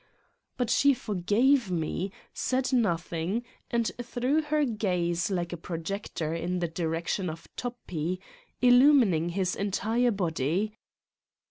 But 0.57 0.71
she 0.71 0.95
forgave 0.95 1.69
me, 1.69 2.11
said 2.33 2.73
nothing 2.73 3.43
and 3.69 3.91
threw 4.01 4.41
her 4.41 4.65
gaze 4.65 5.29
like 5.29 5.53
a 5.53 5.57
projector 5.57 6.33
in 6.33 6.57
the 6.57 6.67
direction 6.67 7.29
of 7.29 7.47
Toppi, 7.55 8.19
illumining 8.61 9.29
his 9.29 9.55
entire 9.55 10.09
body. 10.09 10.73